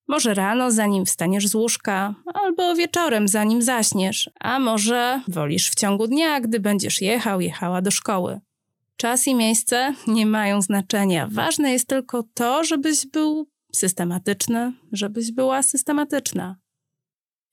Może 0.08 0.34
rano, 0.34 0.72
zanim 0.72 1.06
wstaniesz 1.06 1.48
z 1.48 1.56
łóżka, 1.56 2.16
albo 2.34 2.76
wieczorem, 2.76 3.28
zanim 3.28 3.62
zaśniesz, 3.62 4.30
a 4.40 4.60
może 4.60 5.22
wolisz 5.28 5.70
w 5.70 5.76
ciągu 5.76 6.08
dnia, 6.08 6.42
gdy 6.42 6.60
będziesz 6.60 7.02
jechał, 7.02 7.42
jechała 7.42 7.82
do 7.82 7.92
szkoły. 7.92 8.40
Czas 8.98 9.28
i 9.28 9.36
miejsce 9.36 9.94
nie 10.08 10.26
mają 10.26 10.62
znaczenia. 10.62 11.28
Ważne 11.32 11.72
jest 11.72 11.88
tylko 11.88 12.24
to, 12.34 12.64
żebyś 12.64 13.06
był 13.06 13.48
systematyczny, 13.76 14.74
żebyś 14.92 15.32
była 15.32 15.64
systematyczna. 15.64 16.58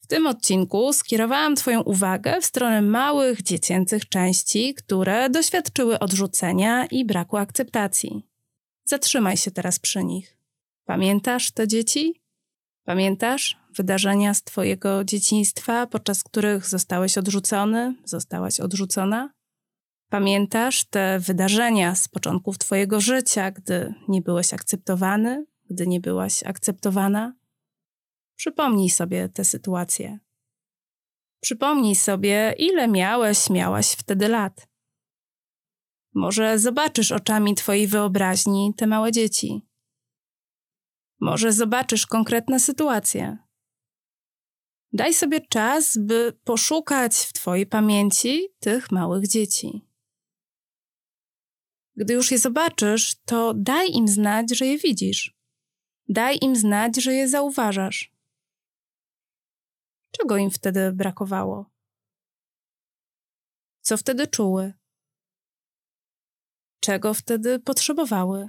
W 0.03 0.07
tym 0.07 0.27
odcinku 0.27 0.93
skierowałam 0.93 1.57
Twoją 1.57 1.83
uwagę 1.83 2.41
w 2.41 2.47
stronę 2.47 2.83
małych, 2.83 3.43
dziecięcych 3.43 4.09
części, 4.09 4.75
które 4.75 5.31
doświadczyły 5.31 5.99
odrzucenia 5.99 6.87
i 6.87 7.05
braku 7.05 7.37
akceptacji. 7.37 8.27
Zatrzymaj 8.85 9.37
się 9.37 9.51
teraz 9.51 9.79
przy 9.79 10.05
nich. 10.05 10.37
Pamiętasz 10.85 11.51
te 11.51 11.69
dzieci? 11.69 12.23
Pamiętasz 12.85 13.57
wydarzenia 13.77 14.35
z 14.35 14.43
Twojego 14.43 15.05
dzieciństwa, 15.05 15.87
podczas 15.87 16.25
których 16.25 16.67
zostałeś 16.67 17.19
odrzucony, 17.19 17.95
zostałaś 18.05 18.61
odrzucona? 18.61 19.33
Pamiętasz 20.09 20.85
te 20.85 21.19
wydarzenia 21.19 21.95
z 21.95 22.09
początków 22.09 22.59
Twojego 22.59 23.01
życia, 23.01 23.51
gdy 23.51 23.95
nie 24.09 24.23
byłeś 24.23 24.55
akceptowany, 24.55 25.45
gdy 25.73 25.87
nie 25.87 26.01
byłaś 26.01 26.43
akceptowana? 26.43 27.35
Przypomnij 28.37 28.91
sobie 28.91 29.29
tę 29.29 29.45
sytuację. 29.45 30.19
Przypomnij 31.41 31.95
sobie, 31.95 32.55
ile 32.59 32.89
miałeś, 32.89 33.51
miałaś 33.51 33.93
wtedy 33.93 34.29
lat. 34.29 34.69
Może 36.15 36.59
zobaczysz 36.59 37.13
oczami 37.13 37.55
Twojej 37.55 37.87
wyobraźni 37.87 38.75
te 38.77 38.87
małe 38.87 39.13
dzieci. 39.13 39.67
Może 41.21 41.53
zobaczysz 41.53 42.07
konkretne 42.07 42.61
sytuacje. 42.61 43.39
Daj 44.93 45.15
sobie 45.15 45.41
czas, 45.41 45.99
by 45.99 46.39
poszukać 46.45 47.15
w 47.15 47.33
Twojej 47.33 47.67
pamięci 47.67 48.49
tych 48.61 48.91
małych 48.91 49.29
dzieci. 49.29 49.87
Gdy 51.97 52.15
już 52.15 52.31
je 52.31 52.39
zobaczysz, 52.39 53.15
to 53.25 53.55
daj 53.55 53.91
im 53.91 54.09
znać, 54.09 54.57
że 54.57 54.67
je 54.67 54.79
widzisz. 54.79 55.42
Daj 56.09 56.39
im 56.43 56.57
znać, 56.57 56.97
że 56.97 57.15
je 57.15 57.29
zauważasz. 57.29 58.13
Czego 60.11 60.37
im 60.37 60.51
wtedy 60.51 60.93
brakowało? 60.93 61.71
Co 63.81 63.97
wtedy 63.97 64.27
czuły? 64.27 64.73
Czego 66.81 67.15
wtedy 67.15 67.59
potrzebowały? 67.59 68.49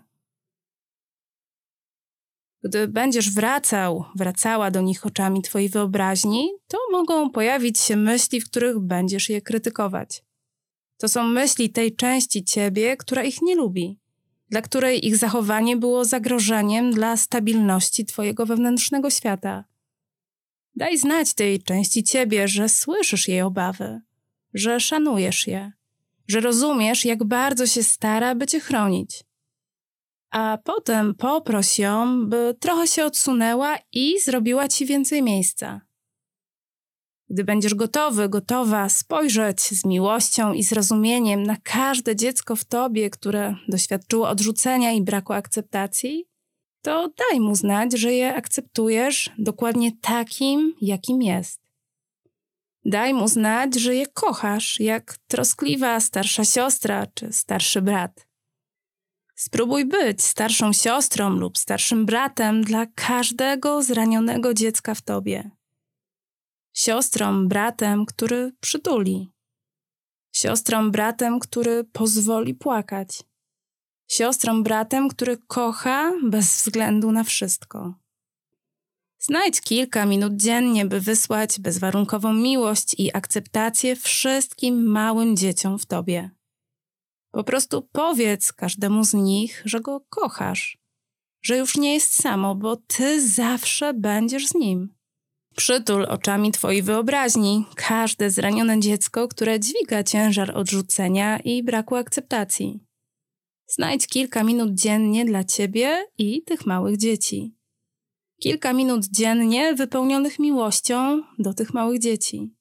Gdy 2.64 2.88
będziesz 2.88 3.32
wracał, 3.34 4.06
wracała 4.16 4.72
do 4.72 4.82
nich 4.82 5.06
oczami 5.06 5.42
Twojej 5.42 5.70
wyobraźni, 5.70 6.52
to 6.68 6.78
mogą 6.92 7.30
pojawić 7.30 7.80
się 7.80 7.96
myśli, 7.96 8.42
w 8.42 8.50
których 8.50 8.80
będziesz 8.80 9.30
je 9.30 9.42
krytykować. 9.42 10.24
To 10.98 11.08
są 11.10 11.24
myśli 11.24 11.70
tej 11.70 11.96
części 11.96 12.44
Ciebie, 12.44 12.98
która 12.98 13.24
ich 13.24 13.42
nie 13.42 13.56
lubi, 13.56 14.00
dla 14.54 14.62
której 14.62 15.08
ich 15.08 15.18
zachowanie 15.18 15.78
było 15.78 16.06
zagrożeniem 16.06 16.92
dla 16.92 17.18
stabilności 17.18 18.06
Twojego 18.06 18.46
wewnętrznego 18.46 19.10
świata. 19.10 19.64
Daj 20.76 20.98
znać 20.98 21.34
tej 21.34 21.64
części 21.64 22.04
ciebie, 22.04 22.48
że 22.48 22.70
słyszysz 22.70 23.28
jej 23.28 23.42
obawy, 23.42 24.02
że 24.54 24.80
szanujesz 24.80 25.48
je, 25.48 25.72
że 26.28 26.40
rozumiesz, 26.40 27.06
jak 27.06 27.24
bardzo 27.24 27.68
się 27.68 27.84
stara, 27.84 28.36
by 28.36 28.48
cię 28.48 28.60
chronić. 28.60 29.24
A 30.32 30.58
potem 30.64 31.16
poproś 31.16 31.80
ją, 31.80 32.26
by 32.26 32.56
trochę 32.60 32.88
się 32.88 33.06
odsunęła 33.06 33.78
i 33.94 34.20
zrobiła 34.20 34.68
ci 34.68 34.86
więcej 34.86 35.22
miejsca. 35.24 35.82
Gdy 37.34 37.44
będziesz 37.44 37.76
gotowy, 37.76 38.30
gotowa 38.30 38.90
spojrzeć 38.90 39.62
z 39.62 39.86
miłością 39.86 40.54
i 40.54 40.64
zrozumieniem 40.64 41.44
na 41.44 41.58
każde 41.64 42.16
dziecko 42.16 42.56
w 42.56 42.66
tobie, 42.66 43.10
które 43.10 43.56
doświadczyło 43.68 44.30
odrzucenia 44.30 44.92
i 44.92 45.02
braku 45.02 45.34
akceptacji, 45.34 46.26
to 46.82 47.10
daj 47.18 47.40
mu 47.40 47.56
znać, 47.56 47.94
że 47.94 48.14
je 48.14 48.36
akceptujesz 48.36 49.32
dokładnie 49.38 49.92
takim, 50.02 50.74
jakim 50.82 51.22
jest. 51.22 51.62
Daj 52.86 53.14
mu 53.14 53.28
znać, 53.28 53.76
że 53.76 53.96
je 53.96 54.08
kochasz, 54.08 54.80
jak 54.80 55.18
troskliwa 55.28 56.00
starsza 56.00 56.46
siostra 56.46 57.08
czy 57.14 57.34
starszy 57.34 57.82
brat. 57.82 58.28
Spróbuj 59.36 59.86
być 59.86 60.24
starszą 60.24 60.74
siostrą 60.74 61.30
lub 61.30 61.58
starszym 61.58 62.06
bratem 62.06 62.64
dla 62.64 62.86
każdego 62.86 63.84
zranionego 63.84 64.54
dziecka 64.54 64.96
w 64.96 65.02
tobie. 65.02 65.52
Siostrą, 66.74 67.48
bratem, 67.48 68.06
który 68.06 68.52
przytuli. 68.60 69.32
Siostrą, 70.36 70.92
bratem, 70.92 71.40
który 71.40 71.84
pozwoli 71.84 72.54
płakać 72.54 73.24
siostrą, 74.14 74.64
bratem, 74.64 75.10
który 75.10 75.38
kocha 75.48 76.12
bez 76.24 76.46
względu 76.46 77.12
na 77.12 77.24
wszystko. 77.24 77.94
Znajdź 79.20 79.62
kilka 79.62 80.06
minut 80.06 80.34
dziennie, 80.36 80.86
by 80.86 81.00
wysłać 81.00 81.60
bezwarunkową 81.60 82.34
miłość 82.34 82.96
i 82.98 83.16
akceptację 83.16 83.96
wszystkim 83.96 84.86
małym 84.86 85.38
dzieciom 85.38 85.80
w 85.80 85.86
tobie. 85.86 86.30
Po 87.32 87.44
prostu 87.44 87.90
powiedz 87.92 88.54
każdemu 88.54 89.04
z 89.04 89.14
nich, 89.14 89.62
że 89.66 89.82
go 89.82 90.02
kochasz, 90.10 90.78
że 91.42 91.58
już 91.58 91.78
nie 91.78 91.94
jest 91.94 92.22
samo, 92.22 92.56
bo 92.56 92.76
ty 92.76 93.30
zawsze 93.30 93.94
będziesz 93.94 94.48
z 94.48 94.56
nim. 94.56 94.94
Przytul 95.56 96.06
oczami 96.06 96.52
twojej 96.52 96.82
wyobraźni 96.82 97.66
każde 97.76 98.30
zranione 98.30 98.80
dziecko, 98.80 99.28
które 99.28 99.60
dźwiga 99.60 100.04
ciężar 100.04 100.58
odrzucenia 100.58 101.40
i 101.40 101.64
braku 101.64 101.96
akceptacji. 101.96 102.80
Znajdź 103.68 104.08
kilka 104.08 104.44
minut 104.44 104.74
dziennie 104.74 105.26
dla 105.26 105.44
ciebie 105.44 106.06
i 106.18 106.42
tych 106.42 106.66
małych 106.66 106.98
dzieci. 106.98 107.56
Kilka 108.40 108.74
minut 108.74 109.06
dziennie 109.06 109.74
wypełnionych 109.74 110.40
miłością 110.40 111.24
do 111.40 111.54
tych 111.54 111.74
małych 111.74 112.00
dzieci. 112.00 112.54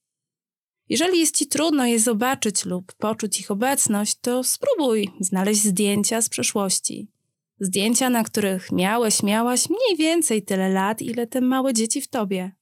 Jeżeli 0.88 1.20
jest 1.20 1.36
ci 1.36 1.46
trudno 1.46 1.86
je 1.86 2.00
zobaczyć 2.00 2.64
lub 2.64 2.92
poczuć 2.92 3.40
ich 3.40 3.50
obecność, 3.50 4.16
to 4.20 4.44
spróbuj 4.44 5.10
znaleźć 5.20 5.62
zdjęcia 5.62 6.22
z 6.22 6.28
przeszłości. 6.28 7.08
Zdjęcia, 7.60 8.10
na 8.10 8.24
których 8.24 8.72
miałeś, 8.72 9.22
miałaś 9.22 9.68
mniej 9.70 9.98
więcej 9.98 10.42
tyle 10.42 10.68
lat, 10.68 11.02
ile 11.02 11.26
te 11.26 11.40
małe 11.40 11.74
dzieci 11.74 12.00
w 12.00 12.08
tobie. 12.08 12.52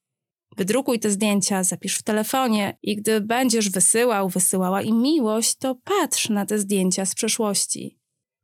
Wydrukuj 0.57 0.99
te 0.99 1.11
zdjęcia, 1.11 1.65
zapisz 1.65 1.97
w 1.97 2.03
telefonie 2.03 2.79
i 2.83 2.97
gdy 2.97 3.21
będziesz 3.21 3.71
wysyłał, 3.71 4.29
wysyłała 4.29 4.83
im 4.83 5.03
miłość, 5.03 5.55
to 5.55 5.75
patrz 5.75 6.29
na 6.29 6.47
te 6.47 6.59
zdjęcia 6.59 7.05
z 7.05 7.15
przeszłości. 7.15 7.99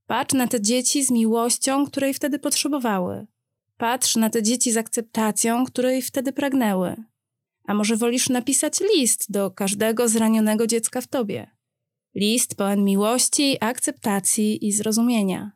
Patrz 0.07 0.35
na 0.35 0.49
te 0.49 0.61
dzieci 0.61 1.05
z 1.05 1.11
miłością, 1.11 1.87
której 1.87 2.15
wtedy 2.15 2.39
potrzebowały. 2.39 3.27
Patrz 3.77 4.17
na 4.17 4.31
te 4.31 4.43
dzieci 4.43 4.73
z 4.73 4.77
akceptacją, 4.77 5.65
której 5.65 6.03
wtedy 6.03 6.33
pragnęły. 6.33 6.97
A 7.65 7.75
może 7.75 7.97
wolisz 7.97 8.29
napisać 8.29 8.81
list 8.95 9.33
do 9.33 9.51
każdego 9.51 10.09
zranionego 10.09 10.67
dziecka 10.67 11.01
w 11.01 11.07
tobie? 11.07 11.51
List 12.15 12.55
pełen 12.55 12.85
miłości, 12.85 13.57
akceptacji 13.61 14.67
i 14.67 14.73
zrozumienia. 14.73 15.56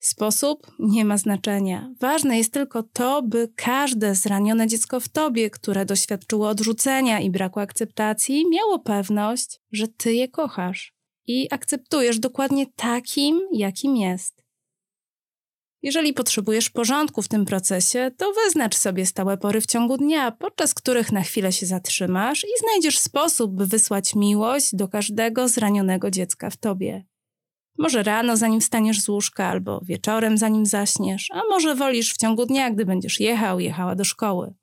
Sposób 0.00 0.66
nie 0.78 1.04
ma 1.04 1.18
znaczenia. 1.18 1.94
Ważne 2.00 2.38
jest 2.38 2.52
tylko 2.52 2.82
to, 2.82 3.22
by 3.22 3.52
każde 3.56 4.14
zranione 4.14 4.66
dziecko 4.66 5.00
w 5.00 5.08
tobie, 5.08 5.50
które 5.50 5.84
doświadczyło 5.84 6.48
odrzucenia 6.48 7.20
i 7.20 7.30
braku 7.30 7.60
akceptacji, 7.60 8.44
miało 8.50 8.78
pewność, 8.78 9.60
że 9.72 9.88
ty 9.88 10.14
je 10.14 10.28
kochasz 10.28 10.96
i 11.26 11.48
akceptujesz 11.50 12.18
dokładnie 12.18 12.66
takim, 12.66 13.40
jakim 13.52 13.96
jest. 13.96 14.46
Jeżeli 15.82 16.12
potrzebujesz 16.12 16.70
porządku 16.70 17.22
w 17.22 17.28
tym 17.28 17.44
procesie, 17.44 18.10
to 18.16 18.32
wyznacz 18.32 18.76
sobie 18.76 19.06
stałe 19.06 19.36
pory 19.36 19.60
w 19.60 19.66
ciągu 19.66 19.96
dnia, 19.96 20.32
podczas 20.32 20.74
których 20.74 21.12
na 21.12 21.22
chwilę 21.22 21.52
się 21.52 21.66
zatrzymasz 21.66 22.44
i 22.44 22.60
znajdziesz 22.60 22.98
sposób, 22.98 23.54
by 23.54 23.66
wysłać 23.66 24.14
miłość 24.14 24.74
do 24.74 24.88
każdego 24.88 25.48
zranionego 25.48 26.10
dziecka 26.10 26.50
w 26.50 26.56
tobie. 26.56 27.04
Może 27.78 28.02
rano, 28.02 28.36
zanim 28.36 28.60
wstaniesz 28.60 29.00
z 29.00 29.08
łóżka, 29.08 29.46
albo 29.46 29.80
wieczorem, 29.82 30.38
zanim 30.38 30.66
zaśniesz, 30.66 31.28
a 31.32 31.42
może 31.50 31.74
wolisz 31.74 32.14
w 32.14 32.16
ciągu 32.16 32.46
dnia, 32.46 32.70
gdy 32.70 32.86
będziesz 32.86 33.20
jechał, 33.20 33.60
jechała 33.60 33.94
do 33.94 34.04
szkoły. 34.04 34.54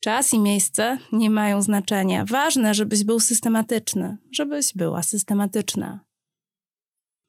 Czas 0.00 0.32
i 0.32 0.38
miejsce 0.38 0.98
nie 1.12 1.30
mają 1.30 1.62
znaczenia. 1.62 2.24
Ważne, 2.24 2.74
żebyś 2.74 3.04
był 3.04 3.20
systematyczny, 3.20 4.16
żebyś 4.32 4.74
była 4.74 5.02
systematyczna. 5.02 6.00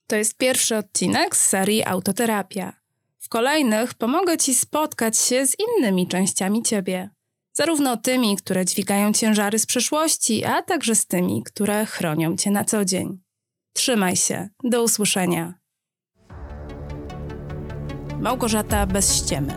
To 0.08 0.16
jest 0.16 0.38
pierwszy 0.38 0.78
odcinek 0.78 1.36
z 1.36 1.48
serii 1.48 1.84
Autoterapia. 1.86 2.74
W 3.20 3.30
kolejnych 3.30 3.94
pomogę 3.94 4.38
Ci 4.38 4.56
spotkać 4.56 5.18
się 5.18 5.48
z 5.48 5.56
innymi 5.60 6.08
częściami 6.08 6.64
Ciebie. 6.64 7.10
Zarówno 7.54 7.98
tymi, 7.98 8.38
które 8.38 8.66
dźwigają 8.66 9.14
ciężary 9.14 9.60
z 9.60 9.66
przeszłości, 9.66 10.46
a 10.46 10.62
także 10.62 10.96
z 10.96 11.06
tymi, 11.06 11.44
które 11.44 11.86
chronią 11.86 12.36
cię 12.38 12.52
na 12.52 12.66
co 12.66 12.86
dzień. 12.86 13.22
Trzymaj 13.74 14.16
się. 14.16 14.50
Do 14.64 14.84
usłyszenia. 14.84 15.54
Małgorzata 18.20 18.86
bez 18.86 19.16
ściemy. 19.16 19.54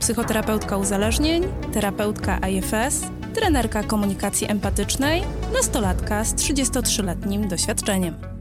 Psychoterapeutka 0.00 0.76
uzależnień, 0.76 1.42
terapeutka 1.72 2.38
IFS, 2.48 3.00
trenerka 3.34 3.82
komunikacji 3.82 4.50
empatycznej, 4.50 5.22
nastolatka 5.52 6.24
z 6.24 6.34
33-letnim 6.34 7.48
doświadczeniem. 7.48 8.33